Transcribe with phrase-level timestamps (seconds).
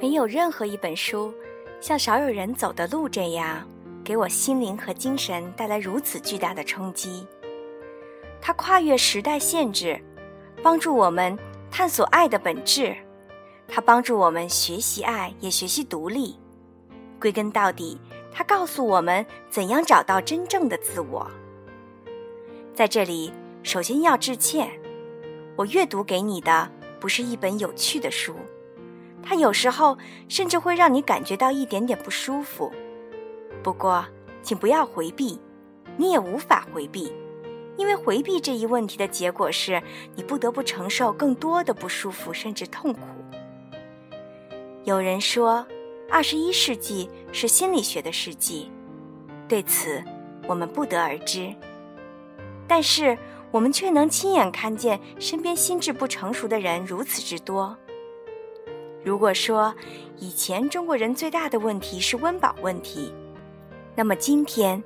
[0.00, 1.32] 没有任何一本书
[1.78, 3.68] 像少有人走的路这样，
[4.02, 7.26] 给我心灵和精神带来如此巨大的冲击。
[8.40, 10.02] 它跨越时代限制，
[10.62, 11.38] 帮助我们
[11.70, 12.96] 探索爱的本质。
[13.68, 16.38] 它帮助我们学习爱，也学习独立。
[17.20, 18.00] 归根到底，
[18.32, 21.30] 它告诉我们怎样找到真正的自我。
[22.74, 23.30] 在这里，
[23.62, 24.70] 首先要致歉，
[25.56, 28.34] 我阅读给你的不是一本有趣的书。
[29.22, 29.96] 它有时候
[30.28, 32.72] 甚至会让你感觉到一点点不舒服，
[33.62, 34.04] 不过，
[34.42, 35.38] 请不要回避，
[35.96, 37.12] 你也无法回避，
[37.76, 39.80] 因为回避这一问题的结果是
[40.16, 43.00] 你不得不承受更多的不舒服甚至痛苦。
[44.84, 45.64] 有人说，
[46.10, 48.70] 二十一世纪是心理学的世纪，
[49.46, 50.02] 对此
[50.48, 51.54] 我们不得而知，
[52.66, 53.16] 但是
[53.52, 57.76] 我们却能亲眼看见身边心智不成熟的人如此之多。
[59.02, 59.74] 如果说
[60.18, 63.12] 以前中国人最大的问题是温饱问题，
[63.96, 64.82] 那么今天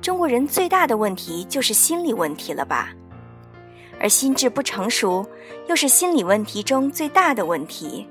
[0.00, 2.92] 中国人最大的问题就是心理问题了吧？
[4.00, 5.24] 而心智不成熟
[5.68, 8.08] 又是心理问题中最大的问题。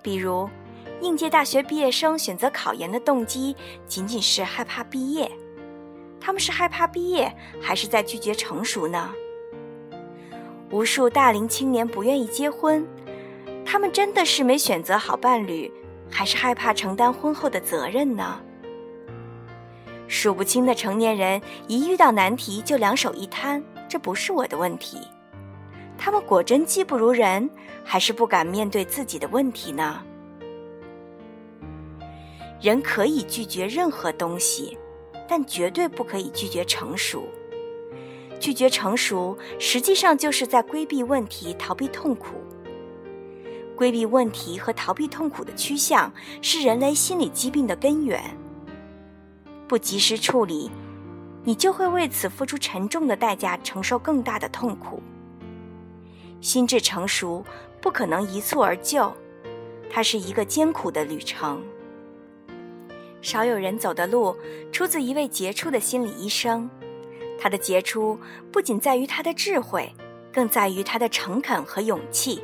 [0.00, 0.48] 比如，
[1.02, 3.54] 应届大学毕业生选择考研的动机
[3.86, 5.30] 仅仅是害怕毕业，
[6.18, 9.12] 他们是害怕毕业，还是在拒绝成熟呢？
[10.70, 12.82] 无数大龄青年不愿意结婚。
[13.72, 15.72] 他们真的是没选择好伴侣，
[16.10, 18.38] 还是害怕承担婚后的责任呢？
[20.06, 24.98] 数不清的成年人一遇到难题就两手一摊，这不是我的问题。
[25.96, 27.48] 他们果真技不如人，
[27.82, 30.02] 还是不敢面对自己的问题呢？
[32.60, 34.76] 人可以拒绝任何东西，
[35.26, 37.26] 但绝对不可以拒绝成熟。
[38.38, 42.34] 拒绝成熟，实际上就是在规避问题，逃避痛苦。
[43.82, 48.22] 规避问题和逃避痛苦的趋向是人类心理疾病的根源。
[49.66, 50.70] 不及时处理，
[51.42, 55.02] 你就会为此付出沉重的代价，承受更大的痛苦。
[56.40, 57.44] 心智成熟
[57.80, 59.12] 不可能一蹴而就，
[59.90, 61.60] 它是一个艰苦的旅程。
[63.20, 64.36] 少有人走的路，
[64.70, 66.70] 出自一位杰出的心理医生。
[67.36, 68.16] 他的杰出
[68.52, 69.92] 不仅在于他的智慧，
[70.32, 72.40] 更在于他的诚恳和勇气。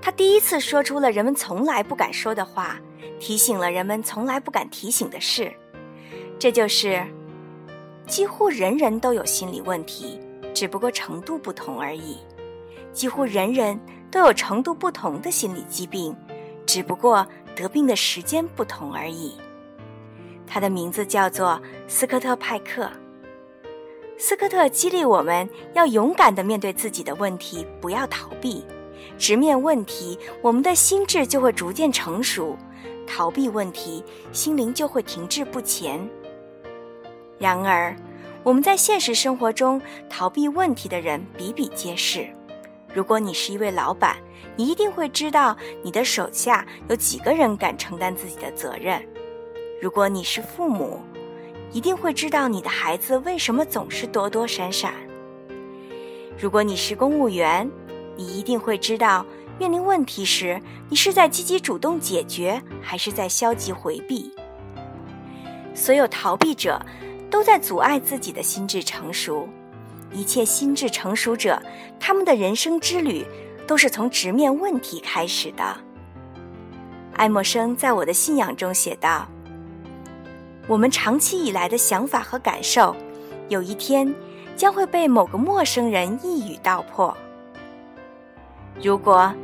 [0.00, 2.78] 他第一次说出了人们从来不敢说的话，
[3.18, 5.52] 提醒了人们从来不敢提醒的事。
[6.38, 7.04] 这就是，
[8.06, 10.20] 几乎人人都有心理问题，
[10.54, 12.18] 只不过程度不同而已。
[12.92, 13.78] 几乎人人
[14.10, 16.16] 都有程度不同的心理疾病，
[16.66, 19.36] 只不过得病的时间不同而已。
[20.46, 22.90] 他的名字叫做斯科特·派克。
[24.16, 28.64] 斯科特激励我们要勇敢地面对自己的问题，不要逃避。
[29.16, 32.56] 直面问题，我们的心智就会逐渐成熟；
[33.06, 36.08] 逃避问题，心灵就会停滞不前。
[37.38, 37.94] 然而，
[38.42, 42.26] 我们在现实生活中逃避问题的人比比皆是。
[42.94, 44.16] 如果你是一位老板，
[44.56, 49.00] 你一定会知道你的手下有几个人敢承担自己的责任；
[49.80, 51.00] 如果你是父母，
[51.70, 54.90] 一定会知道你的孩子为什么总是躲躲闪闪；
[56.38, 57.70] 如果你是公务员，
[58.18, 59.24] 你一定会知道，
[59.60, 64.34] 面临问题时，你是在积极主动解决，还是在消极回避？
[65.72, 66.84] 所有逃避者
[67.30, 69.48] 都在阻碍自己的心智成熟。
[70.12, 71.62] 一切心智成熟者，
[72.00, 73.24] 他们的人生之旅
[73.68, 75.62] 都是从直面问题开始的。
[77.14, 79.28] 爱默生在我的信仰中写道
[80.66, 82.96] ：“我们长期以来的想法和感受，
[83.48, 84.12] 有一天
[84.56, 87.16] 将会被某个陌生人一语道破。”
[88.82, 89.34] 如果，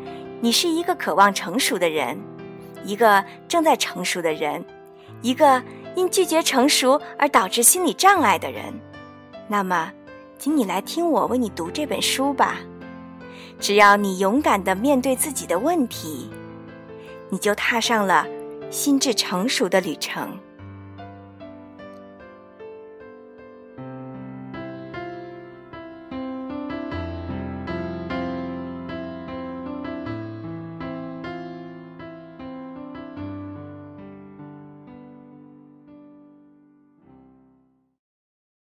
[0.40, 2.16] 你是一个渴望成熟的人，
[2.84, 4.64] 一个正在成熟的人，
[5.22, 5.60] 一个
[5.96, 8.72] 因拒绝成熟而导致心理障碍的人，
[9.48, 9.90] 那么，
[10.38, 12.58] 请你来听我为你读这本书吧。
[13.58, 16.30] 只要你勇敢地面对自己的问题，
[17.28, 18.26] 你就踏上了
[18.70, 20.38] 心智成熟的旅程。